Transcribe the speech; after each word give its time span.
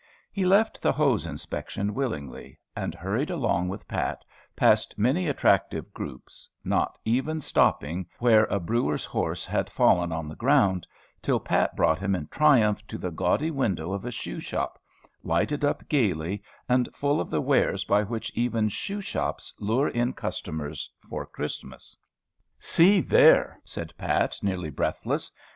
He 0.31 0.45
left 0.47 0.81
the 0.81 0.93
hose 0.93 1.27
inspection 1.27 1.93
willingly, 1.93 2.57
and 2.75 2.95
hurried 2.95 3.29
along 3.29 3.67
with 3.69 3.87
Pat, 3.87 4.25
past 4.55 4.97
many 4.97 5.27
attractive 5.27 5.93
groups, 5.93 6.49
not 6.63 6.97
even 7.05 7.39
stopping 7.39 8.07
where 8.17 8.45
a 8.45 8.59
brewer's 8.59 9.05
horse 9.05 9.45
had 9.45 9.69
fallen 9.69 10.11
on 10.11 10.27
the 10.27 10.35
ground, 10.35 10.87
till 11.21 11.39
Pat 11.39 11.75
brought 11.75 11.99
him 11.99 12.15
in 12.15 12.25
triumph 12.29 12.81
to 12.87 12.97
the 12.97 13.11
gaudy 13.11 13.51
window 13.51 13.93
of 13.93 14.03
a 14.03 14.09
shoe 14.09 14.39
shop, 14.39 14.81
lighted 15.21 15.63
up 15.63 15.87
gayly 15.87 16.41
and 16.67 16.89
full 16.95 17.21
of 17.21 17.29
the 17.29 17.39
wares 17.39 17.85
by 17.85 18.01
which 18.01 18.31
even 18.33 18.69
shoe 18.69 19.01
shops 19.01 19.53
lure 19.59 19.89
in 19.89 20.13
customers 20.13 20.91
for 21.07 21.27
Christmas. 21.27 21.95
"See 22.57 23.01
there!" 23.01 23.61
said 23.63 23.93
Pat, 23.99 24.37
nearly 24.41 24.71
breathless. 24.71 25.31